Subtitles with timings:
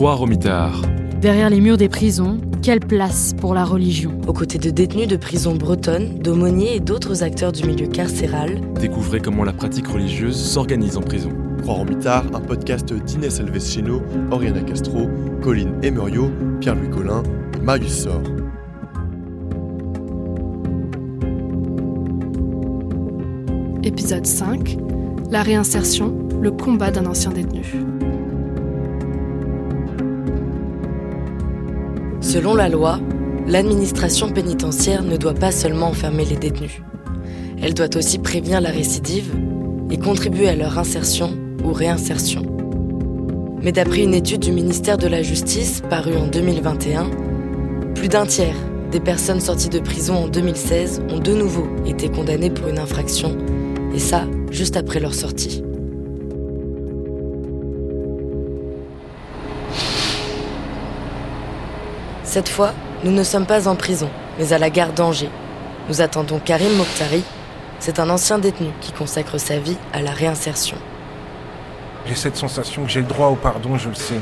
[0.00, 0.80] Croix Romitard.
[1.20, 5.16] Derrière les murs des prisons, quelle place pour la religion Aux côtés de détenus de
[5.16, 10.96] prisons bretonnes, d'aumôniers et d'autres acteurs du milieu carcéral, Découvrez comment la pratique religieuse s'organise
[10.96, 11.28] en prison.
[11.60, 14.00] Croix Romitard, un podcast d'Inès Alves-Cheno,
[14.30, 15.06] Oriana Castro,
[15.42, 16.30] Colline Emerio,
[16.60, 17.22] Pierre-Louis Collin,
[17.62, 18.22] Marius Sor.
[23.82, 24.78] Épisode 5
[25.30, 27.74] La réinsertion, le combat d'un ancien détenu.
[32.30, 33.00] Selon la loi,
[33.48, 36.80] l'administration pénitentiaire ne doit pas seulement enfermer les détenus.
[37.60, 39.34] Elle doit aussi prévenir la récidive
[39.90, 42.42] et contribuer à leur insertion ou réinsertion.
[43.62, 47.10] Mais d'après une étude du ministère de la Justice parue en 2021,
[47.96, 48.54] plus d'un tiers
[48.92, 53.36] des personnes sorties de prison en 2016 ont de nouveau été condamnées pour une infraction,
[53.92, 55.64] et ça juste après leur sortie.
[62.30, 65.32] Cette fois, nous ne sommes pas en prison, mais à la gare d'Angers.
[65.88, 67.24] Nous attendons Karim Mokhtari.
[67.80, 70.76] C'est un ancien détenu qui consacre sa vie à la réinsertion.
[72.06, 74.20] J'ai cette sensation que j'ai le droit au pardon, je le sais.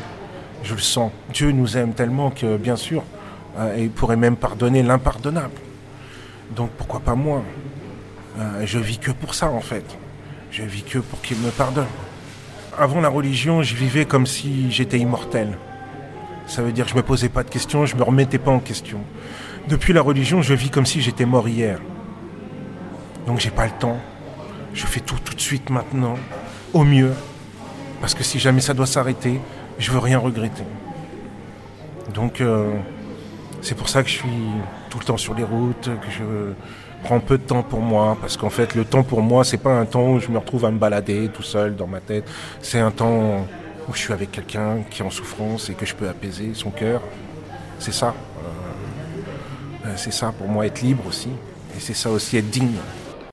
[0.63, 1.13] Je le sens.
[1.35, 3.03] Dieu nous aime tellement que, bien sûr,
[3.59, 5.61] euh, il pourrait même pardonner l'impardonnable.
[6.57, 7.43] Donc pourquoi pas moi?
[8.39, 9.85] Euh, Je vis que pour ça, en fait.
[10.51, 11.85] Je vis que pour qu'il me pardonne.
[12.79, 15.59] Avant la religion, je vivais comme si j'étais immortel.
[16.49, 18.59] Ça veut dire que je me posais pas de questions, je me remettais pas en
[18.59, 19.01] question.
[19.69, 21.79] Depuis la religion, je vis comme si j'étais mort hier.
[23.27, 23.99] Donc j'ai pas le temps.
[24.73, 26.15] Je fais tout tout de suite maintenant,
[26.73, 27.13] au mieux.
[28.01, 29.39] Parce que si jamais ça doit s'arrêter,
[29.79, 30.65] je veux rien regretter.
[32.15, 32.73] Donc euh,
[33.61, 34.29] c'est pour ça que je suis
[34.89, 36.53] tout le temps sur les routes, que je
[37.03, 38.17] prends peu de temps pour moi.
[38.23, 40.65] Parce qu'en fait, le temps pour moi, c'est pas un temps où je me retrouve
[40.65, 42.25] à me balader tout seul dans ma tête.
[42.63, 43.47] C'est un temps
[43.89, 46.71] où je suis avec quelqu'un qui est en souffrance et que je peux apaiser son
[46.71, 47.03] cœur.
[47.79, 48.15] C'est ça.
[48.15, 51.31] Euh, euh, c'est ça pour moi être libre aussi.
[51.77, 52.77] Et c'est ça aussi être digne.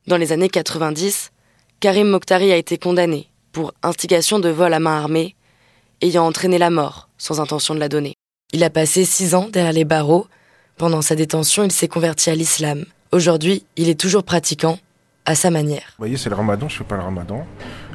[0.08, 1.32] Dans les années 90,
[1.80, 5.36] Karim Mokhtari a été condamné pour instigation de vol à main armée,
[6.02, 8.16] ayant entraîné la mort sans intention de la donner.
[8.54, 10.28] Il a passé six ans derrière les barreaux.
[10.78, 12.86] Pendant sa détention, il s'est converti à l'islam.
[13.12, 14.78] Aujourd'hui, il est toujours pratiquant,
[15.26, 15.82] à sa manière.
[15.98, 17.46] Vous voyez, c'est le ramadan, je fais pas le ramadan.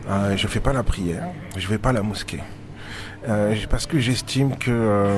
[0.08, 1.24] Euh, je fais pas la prière,
[1.56, 2.40] je vais pas à la mosquée.
[3.28, 5.08] Euh, parce que j'estime que euh,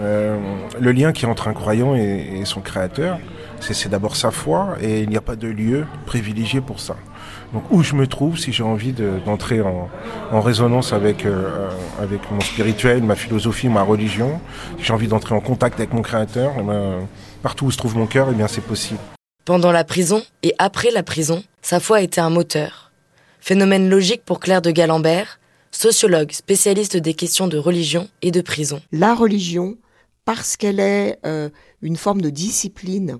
[0.00, 0.36] euh,
[0.80, 3.18] le lien qui est entre un croyant et, et son créateur,
[3.60, 6.96] c'est d'abord sa foi et il n'y a pas de lieu privilégié pour ça.
[7.54, 9.88] Donc où je me trouve, si j'ai envie de- d'entrer en,
[10.32, 11.68] en résonance avec, euh,
[12.02, 14.40] avec mon spirituel, ma philosophie, ma religion,
[14.78, 17.06] si j'ai envie d'entrer en contact avec mon créateur, eh ben,
[17.42, 18.98] partout où se trouve mon cœur, eh bien c'est possible.
[19.44, 22.92] Pendant la prison et après la prison, sa foi été un moteur.
[23.40, 25.40] Phénomène logique pour Claire de Galambert,
[25.72, 28.80] sociologue spécialiste des questions de religion et de prison.
[28.92, 29.76] la religion,
[30.24, 31.48] parce qu'elle est euh,
[31.80, 33.18] une forme de discipline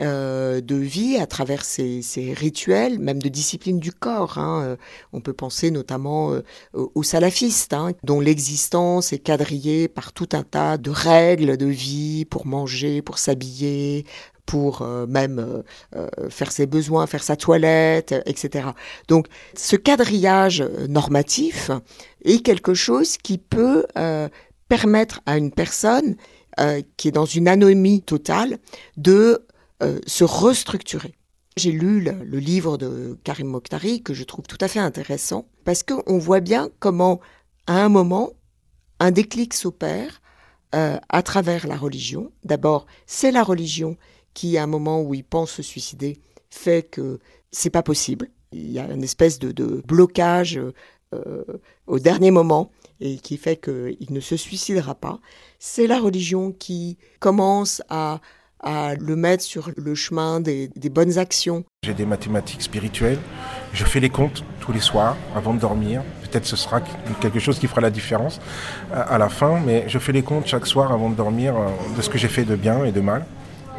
[0.00, 4.38] euh, de vie à travers ces, ces rituels, même de discipline du corps.
[4.38, 4.64] hein.
[4.64, 4.76] Euh,
[5.12, 6.30] On peut penser notamment
[6.72, 11.66] aux aux salafistes, hein, dont l'existence est quadrillée par tout un tas de règles de
[11.66, 14.04] vie pour manger, pour s'habiller,
[14.46, 15.62] pour euh, même euh,
[15.96, 18.68] euh, faire ses besoins, faire sa toilette, etc.
[19.08, 21.70] Donc ce quadrillage normatif
[22.24, 23.86] est quelque chose qui peut
[24.68, 26.16] permettre à une personne
[26.96, 28.58] qui est dans une anomie totale
[28.96, 29.46] de
[30.06, 31.14] se restructurer.
[31.56, 35.46] J'ai lu le, le livre de Karim Mokhtari que je trouve tout à fait intéressant
[35.64, 37.20] parce qu'on voit bien comment,
[37.66, 38.32] à un moment,
[39.00, 40.20] un déclic s'opère
[40.74, 42.32] euh, à travers la religion.
[42.42, 43.96] D'abord, c'est la religion
[44.34, 46.20] qui, à un moment où il pense se suicider,
[46.50, 47.20] fait que
[47.52, 48.28] c'est pas possible.
[48.50, 50.60] Il y a une espèce de, blocage
[51.12, 51.44] euh,
[51.86, 55.20] au dernier moment et qui fait qu'il ne se suicidera pas.
[55.60, 58.20] C'est la religion qui commence à,
[58.58, 61.64] à le mettre sur le chemin des, des bonnes actions.
[61.84, 63.20] J'ai des mathématiques spirituelles.
[63.72, 66.02] Je fais les comptes tous les soirs avant de dormir.
[66.22, 66.80] Peut-être ce sera
[67.20, 68.40] quelque chose qui fera la différence
[68.92, 71.96] à à la fin, mais je fais les comptes chaque soir avant de dormir euh,
[71.96, 73.24] de ce que j'ai fait de bien et de mal,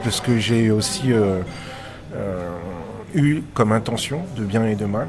[0.05, 1.41] de ce que j'ai aussi euh,
[2.15, 2.49] euh,
[3.15, 5.07] eu comme intention de bien et de mal.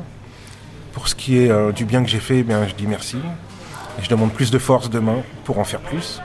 [0.93, 3.19] Pour ce qui est euh, du bien que j'ai fait, eh bien, je dis merci.
[4.03, 6.23] Je demande plus de force demain pour en faire plus.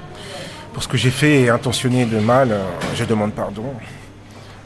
[0.74, 2.64] Pour ce que j'ai fait et intentionné de mal, euh,
[2.96, 3.66] je demande pardon.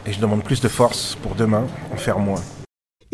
[0.05, 2.41] Et je demande plus de force pour demain en faire moins.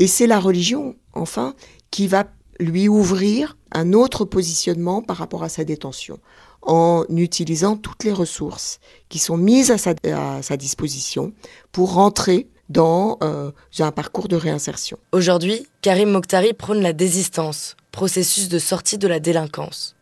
[0.01, 1.53] Et c'est la religion, enfin,
[1.91, 2.25] qui va
[2.59, 6.17] lui ouvrir un autre positionnement par rapport à sa détention,
[6.63, 11.33] en utilisant toutes les ressources qui sont mises à sa, à sa disposition
[11.71, 14.97] pour rentrer dans euh, un parcours de réinsertion.
[15.11, 19.95] Aujourd'hui, Karim Mokhtari prône la désistance, processus de sortie de la délinquance.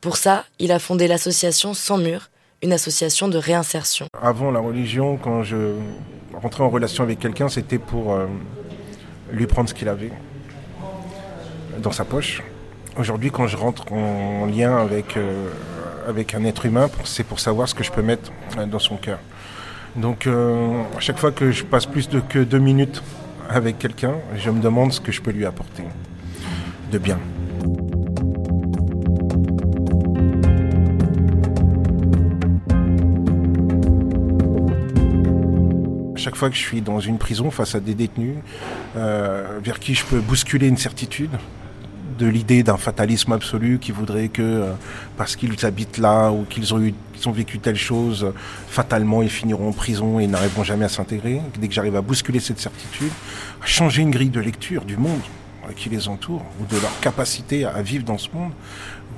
[0.00, 2.30] Pour ça, il a fondé l'association Sans Mur,
[2.62, 4.06] une association de réinsertion.
[4.22, 5.74] Avant la religion, quand je
[6.40, 8.26] rentrais en relation avec quelqu'un, c'était pour euh,
[9.34, 10.12] lui prendre ce qu'il avait
[11.78, 12.42] dans sa poche.
[12.96, 15.48] Aujourd'hui, quand je rentre en lien avec, euh,
[16.06, 19.18] un être humain, c'est pour savoir ce que je peux mettre euh, dans son cœur.
[19.96, 23.02] Donc, euh, à chaque fois que je passe plus de, que deux minutes
[23.48, 25.84] avec quelqu'un, je me demande ce que je peux lui apporter
[26.90, 27.18] de bien.
[36.34, 38.34] Chaque fois que je suis dans une prison face à des détenus
[38.96, 41.30] euh, vers qui je peux bousculer une certitude
[42.18, 44.72] de l'idée d'un fatalisme absolu qui voudrait que euh,
[45.16, 46.80] parce qu'ils habitent là ou qu'ils ont,
[47.30, 48.32] vécu telle chose,
[48.66, 51.40] fatalement ils finiront en prison et n'arriveront jamais à s'intégrer.
[51.60, 53.12] Dès que j'arrive à bousculer cette certitude,
[53.62, 55.22] à changer une grille de lecture du monde
[55.76, 58.50] qui les entoure ou de leur capacité à vivre dans ce monde,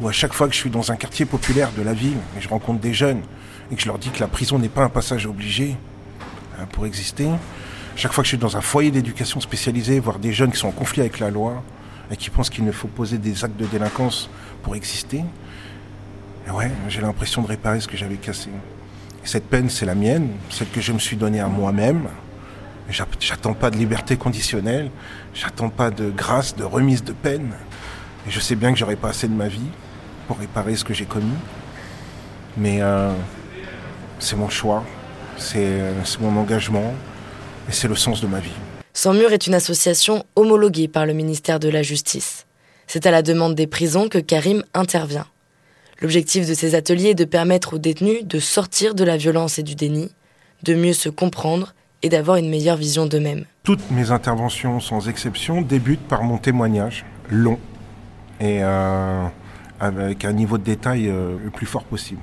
[0.02, 2.42] ou à chaque fois que je suis dans un quartier populaire de la ville et
[2.42, 3.22] je rencontre des jeunes
[3.72, 5.76] et que je leur dis que la prison n'est pas un passage obligé,
[6.72, 7.28] pour exister.
[7.96, 10.68] Chaque fois que je suis dans un foyer d'éducation spécialisé, voir des jeunes qui sont
[10.68, 11.62] en conflit avec la loi
[12.10, 14.28] et qui pensent qu'il ne faut poser des actes de délinquance
[14.62, 15.24] pour exister,
[16.52, 18.50] ouais, j'ai l'impression de réparer ce que j'avais cassé.
[19.24, 22.08] Et cette peine, c'est la mienne, celle que je me suis donnée à moi-même.
[23.18, 24.90] J'attends pas de liberté conditionnelle,
[25.34, 27.50] j'attends pas de grâce, de remise de peine.
[28.28, 29.70] Et je sais bien que j'aurai pas assez de ma vie
[30.28, 31.34] pour réparer ce que j'ai commis.
[32.56, 33.12] Mais euh,
[34.18, 34.84] c'est mon choix,
[35.38, 35.80] c'est
[36.20, 36.94] mon engagement
[37.68, 38.50] et c'est le sens de ma vie.
[38.92, 42.46] Sans Mur est une association homologuée par le ministère de la Justice.
[42.86, 45.26] C'est à la demande des prisons que Karim intervient.
[46.00, 49.62] L'objectif de ces ateliers est de permettre aux détenus de sortir de la violence et
[49.62, 50.10] du déni,
[50.62, 53.44] de mieux se comprendre et d'avoir une meilleure vision d'eux-mêmes.
[53.64, 57.58] Toutes mes interventions, sans exception, débutent par mon témoignage long
[58.40, 59.26] et euh,
[59.80, 62.20] avec un niveau de détail euh, le plus fort possible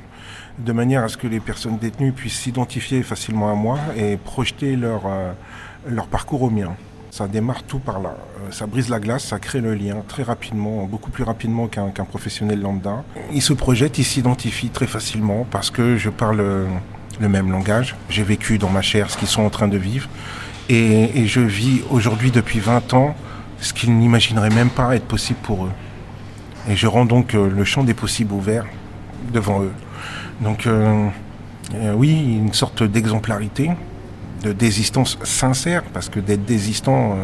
[0.58, 4.76] de manière à ce que les personnes détenues puissent s'identifier facilement à moi et projeter
[4.76, 5.32] leur, euh,
[5.88, 6.76] leur parcours au mien.
[7.12, 8.16] Ça démarre tout par là.
[8.42, 12.06] Euh, ça brise la glace, ça crée le lien très rapidement, beaucoup plus rapidement qu'un
[12.06, 13.04] professionnel lambda.
[13.32, 16.66] Ils se projettent, ils s'identifient très facilement parce que je parle euh,
[17.20, 17.96] le même langage.
[18.10, 20.08] J'ai vécu dans ma chair ce qu'ils sont en train de vivre.
[20.70, 23.16] Et, et je vis aujourd'hui depuis 20 ans
[23.60, 25.72] ce qu'ils n'imagineraient même pas être possible pour eux.
[26.70, 28.66] Et je rends donc le champ des possibles ouvert
[29.34, 29.72] devant eux.
[30.42, 31.08] Donc euh,
[31.76, 33.72] euh, oui, une sorte d'exemplarité,
[34.44, 37.16] de désistance sincère, parce que d'être désistant, euh,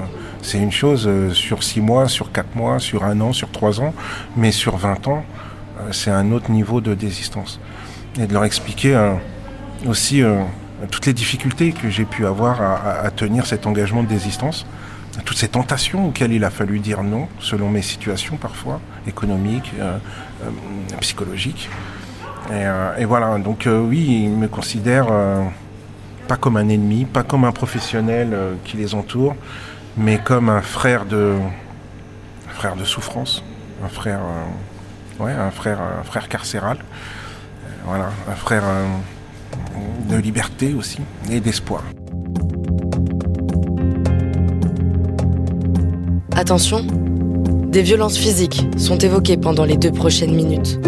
[0.41, 3.93] c'est une chose sur six mois, sur quatre mois, sur un an, sur trois ans,
[4.37, 5.23] mais sur 20 ans,
[5.91, 7.59] c'est un autre niveau de désistance.
[8.17, 8.97] Et de leur expliquer
[9.85, 10.21] aussi
[10.91, 14.65] toutes les difficultés que j'ai pu avoir à, tenir cet engagement de désistance,
[15.25, 19.73] toutes ces tentations auxquelles il a fallu dire non, selon mes situations parfois, économiques,
[21.01, 21.69] psychologiques.
[22.51, 25.43] Euh, et, voilà, donc euh, oui, ils me considèrent euh,
[26.27, 29.35] pas comme un ennemi, pas comme un professionnel qui les entoure,
[29.97, 31.35] mais comme un frère de,
[32.49, 33.43] frère de souffrance,
[33.83, 34.19] un frère,
[35.19, 36.77] ouais, un frère, un frère carcéral,
[37.85, 38.63] voilà, un frère
[40.07, 40.99] de liberté aussi
[41.31, 41.83] et d'espoir.
[46.35, 46.85] Attention,
[47.69, 50.79] des violences physiques sont évoquées pendant les deux prochaines minutes.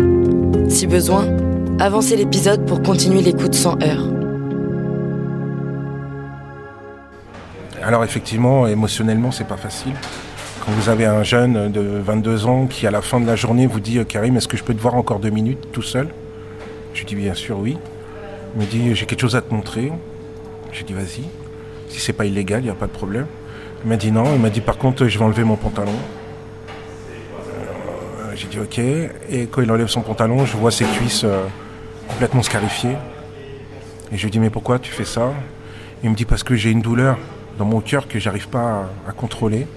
[0.70, 1.26] Si besoin,
[1.82, 4.08] avancez l'épisode pour continuer l'écoute sans heurts.
[7.82, 9.94] Alors effectivement, émotionnellement, c'est pas facile.
[10.64, 13.66] Quand vous avez un jeune de 22 ans qui, à la fin de la journée,
[13.66, 16.08] vous dit Karim, est-ce que je peux te voir encore deux minutes tout seul?
[16.94, 17.78] Je dis bien sûr oui.
[18.54, 19.92] Il me dit j'ai quelque chose à te montrer.
[20.72, 21.24] J'ai dit vas-y.
[21.90, 23.26] Si c'est pas illégal, il n'y a pas de problème.
[23.84, 24.26] Il m'a dit non.
[24.36, 25.96] Il m'a dit par contre, je vais enlever mon pantalon.
[27.50, 28.78] Euh, j'ai dit ok.
[28.78, 31.24] Et quand il enlève son pantalon, je vois ses cuisses.
[31.24, 31.44] Euh,
[32.12, 32.92] complètement scarifié.
[34.12, 35.34] Et je lui dis mais pourquoi tu fais ça?
[36.04, 37.18] Il me dit parce que j'ai une douleur
[37.58, 39.68] dans mon cœur que j'arrive pas à, contrôler.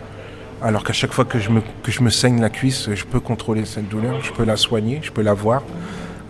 [0.62, 3.20] Alors qu'à chaque fois que je, me, que je me saigne la cuisse, je peux
[3.20, 5.62] contrôler cette douleur, je peux la soigner, je peux la voir.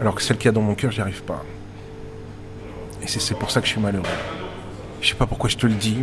[0.00, 1.42] Alors que celle qu'il y a dans mon cœur, j'y arrive pas.
[3.02, 4.04] Et c'est pour ça que je suis malheureux.
[5.00, 5.98] Je sais pas pourquoi je te le dis,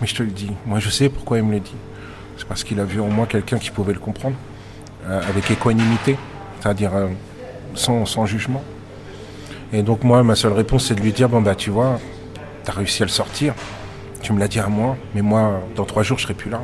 [0.00, 0.50] mais je te le dis.
[0.66, 1.76] Moi je sais pourquoi il me le dit.
[2.36, 4.36] C'est parce qu'il a vu en moi quelqu'un qui pouvait le comprendre,
[5.06, 6.16] euh, avec équanimité,
[6.60, 7.08] c'est-à-dire euh,
[7.74, 8.62] sans, sans jugement.
[9.74, 11.98] Et donc moi, ma seule réponse, c'est de lui dire, bon bah tu vois,
[12.64, 13.54] t'as réussi à le sortir,
[14.20, 16.60] tu me l'as dit à moi, mais moi, dans trois jours, je serai plus là.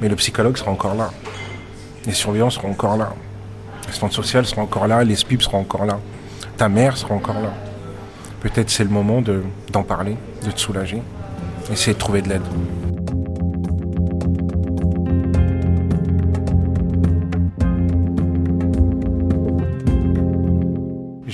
[0.00, 1.10] Mais le psychologue sera encore là.
[2.04, 3.14] Les surveillants seront encore là.
[3.86, 5.98] L'assistante sociale sera encore là, les SPIP seront encore là.
[6.58, 7.52] Ta mère sera encore là.
[8.40, 9.22] Peut-être c'est le moment
[9.72, 11.00] d'en parler, de te soulager,
[11.72, 12.42] essayer de trouver de l'aide.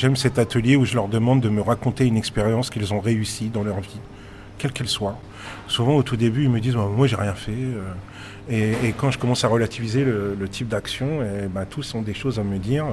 [0.00, 3.50] J'aime cet atelier où je leur demande de me raconter une expérience qu'ils ont réussi
[3.50, 4.00] dans leur vie,
[4.56, 5.20] quelle qu'elle soit.
[5.68, 7.52] Souvent, au tout début, ils me disent Moi, j'ai rien fait.
[7.52, 12.14] euh, Et, quand je commence à relativiser le, type d'action, eh ben, tous ont des
[12.14, 12.86] choses à me dire.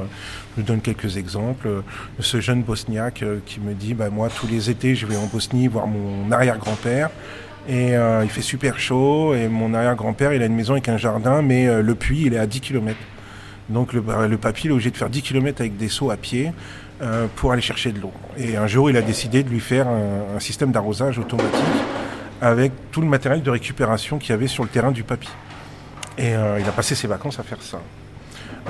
[0.58, 1.82] Je donne quelques exemples.
[2.20, 5.28] Ce jeune bosniaque euh, qui me dit bah, Moi, tous les étés, je vais en
[5.28, 7.10] Bosnie voir mon arrière-grand-père.
[7.70, 9.34] Et euh, il fait super chaud.
[9.34, 12.40] Et mon arrière-grand-père, il a une maison avec un jardin, mais le puits, il est
[12.40, 12.98] à 10 km.
[13.70, 16.18] Donc le, le papy, il est obligé de faire 10 km avec des seaux à
[16.18, 16.52] pied
[17.00, 18.12] euh, pour aller chercher de l'eau.
[18.39, 21.62] Et un jour, il a décidé de lui faire un, système d'arrosage automatique
[22.42, 25.30] avec tout le matériel de récupération qu'il y avait sur le terrain du papy.
[26.18, 27.80] Et euh, il a passé ses vacances à faire ça.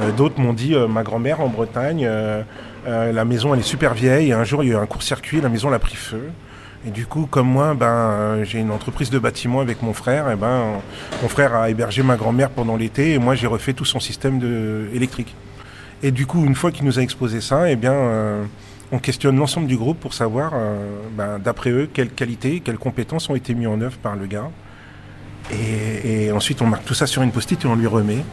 [0.01, 2.09] Euh, D'autres m'ont dit, ma grand-mère en Bretagne,
[2.85, 5.47] la maison elle est super vieille, un jour il y a eu un court-circuit, la
[5.47, 6.29] maison elle a pris feu.
[6.85, 10.81] Et du coup, comme moi, ben, j'ai une entreprise de bâtiment avec mon frère, ben,
[11.21, 14.41] mon frère a hébergé ma grand-mère pendant l'été, et moi j'ai refait tout son système
[14.93, 15.33] électrique.
[16.03, 18.43] Et du coup, une fois qu'il nous a exposé ça, eh bien, euh,
[18.91, 23.29] on questionne l'ensemble du groupe pour savoir, euh, ben, d'après eux, quelles qualités, quelles compétences
[23.29, 24.49] ont été mises en œuvre par le gars.
[25.51, 28.23] Et, et ensuite, on marque tout ça sur une post-it et on lui remet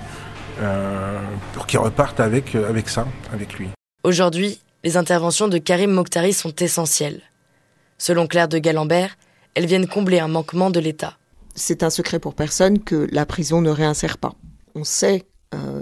[0.60, 1.18] euh,
[1.54, 3.68] pour qu'il reparte avec, avec ça, avec lui.
[4.02, 7.22] Aujourd'hui, les interventions de Karim Mokhtari sont essentielles.
[7.96, 9.16] Selon Claire de Galambert,
[9.54, 11.16] elles viennent combler un manquement de l'État.
[11.54, 14.34] C'est un secret pour personne que la prison ne réinsère pas.
[14.74, 15.24] On sait,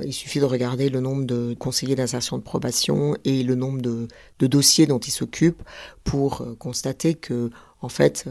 [0.05, 4.09] il suffit de regarder le nombre de conseillers d'insertion de probation et le nombre de,
[4.47, 5.63] dossiers dont ils s'occupent
[6.05, 7.51] pour euh, constater que,
[7.81, 8.25] en fait,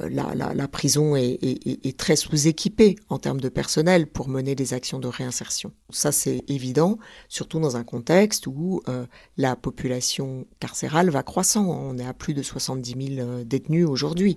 [0.00, 0.08] euh,
[0.54, 5.72] la, prison est, très sous-équipée en termes de personnel pour mener des actions de réinsertion.
[5.90, 6.98] Ça, c'est évident,
[7.28, 9.06] surtout dans un contexte où euh,
[9.38, 11.66] la population carcérale va croissant.
[11.66, 14.36] On est à plus de 70 000 détenus aujourd'hui.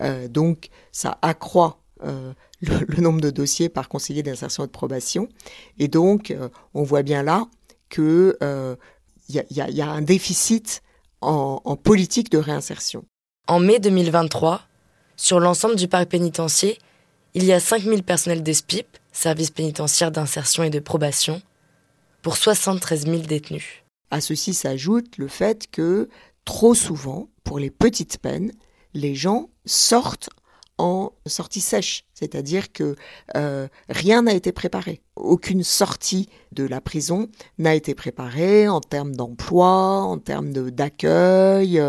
[0.00, 4.72] Euh, donc, ça accroît euh, le, le, nombre de dossiers par conseiller d'insertion et de
[4.72, 5.28] probation.
[5.78, 7.46] Et donc, euh, on voit bien là
[7.88, 8.34] qu'il
[9.28, 10.82] y, y, y, a un déficit
[11.20, 13.04] en, en politique de réinsertion.
[13.48, 14.62] En mai 2023,
[15.16, 16.74] sur l'ensemble du parc pénitentiaire,
[17.34, 21.42] il y a 5000 personnels des SPIP, services pénitentiaires d'insertion et de probation,
[22.22, 23.84] pour 73 000 détenus.
[24.10, 26.08] À ceci s'ajoute le fait que
[26.44, 28.52] trop souvent, pour les petites peines,
[28.94, 30.30] les gens sortent
[30.78, 32.96] en sortie sèche, c'est-à-dire que
[33.36, 35.00] euh, rien n'a été préparé.
[35.16, 37.28] Aucune sortie de la prison
[37.58, 41.82] n'a été préparée en termes d'emploi, en termes d'accueil,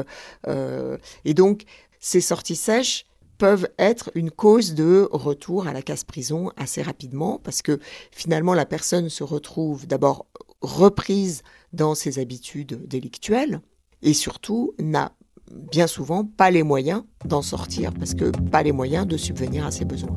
[0.47, 1.63] euh, et donc
[1.99, 3.05] ces sorties sèches
[3.37, 7.79] peuvent être une cause de retour à la casse-prison assez rapidement, parce que
[8.11, 10.25] finalement la personne se retrouve d'abord
[10.61, 13.61] reprise dans ses habitudes délictuelles,
[14.01, 15.11] et surtout n'a
[15.51, 19.71] bien souvent pas les moyens d'en sortir, parce que pas les moyens de subvenir à
[19.71, 20.15] ses besoins.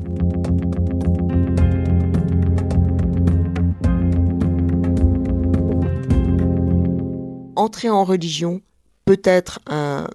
[7.55, 8.61] Entrer en religion
[9.05, 10.07] peut être un,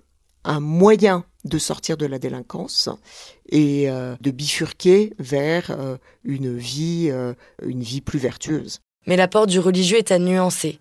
[0.45, 2.89] un moyen de sortir de la délinquance
[3.49, 8.81] et euh, de bifurquer vers euh, une vie, euh, une vie plus vertueuse.
[9.07, 10.81] Mais l'apport du religieux est à nuancer.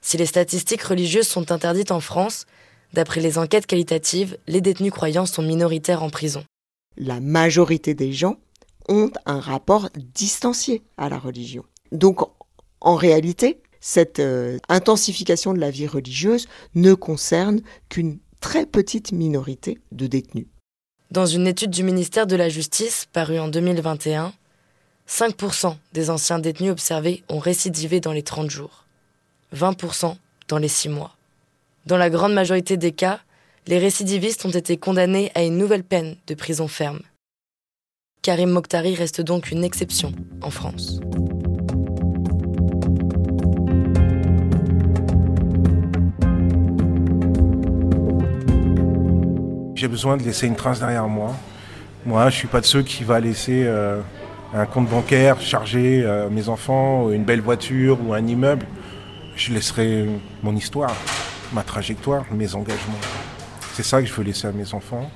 [0.00, 2.46] Si les statistiques religieuses sont interdites en France,
[2.92, 6.44] d'après les enquêtes qualitatives, les détenus croyants sont minoritaires en prison.
[6.96, 8.36] La majorité des gens
[8.88, 11.64] ont un rapport distancié à la religion.
[11.92, 12.20] Donc,
[12.80, 19.78] en réalité, cette euh, intensification de la vie religieuse ne concerne qu'une très petite minorité
[19.92, 20.46] de détenus.
[21.10, 24.32] Dans une étude du ministère de la Justice parue en 2021,
[25.08, 28.84] 5% des anciens détenus observés ont récidivé dans les 30 jours,
[29.54, 30.16] 20%
[30.48, 31.16] dans les 6 mois.
[31.86, 33.20] Dans la grande majorité des cas,
[33.66, 37.00] les récidivistes ont été condamnés à une nouvelle peine de prison ferme.
[38.22, 41.00] Karim Mokhtari reste donc une exception en France.
[49.74, 51.34] J'ai besoin de laisser une trace derrière moi.
[52.04, 54.02] Moi, je suis pas de ceux qui va laisser euh,
[54.52, 58.66] un compte bancaire chargé à mes enfants, une belle voiture ou un immeuble.
[59.36, 60.06] Je laisserai
[60.42, 60.94] mon histoire,
[61.52, 63.00] ma trajectoire, mes engagements.
[63.72, 65.10] C'est ça que je veux laisser à mes enfants.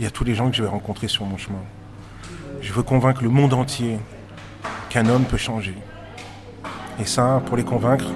[0.00, 1.62] Y a tous les gens que je vais rencontrer sur mon chemin.
[2.60, 3.98] Je veux convaincre le monde entier
[4.90, 5.74] qu'un homme peut changer.
[7.00, 8.06] Et ça, pour les convaincre,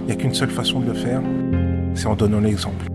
[0.00, 1.20] il n'y a qu'une seule façon de le faire,
[1.94, 2.87] c'est en donnant l'exemple.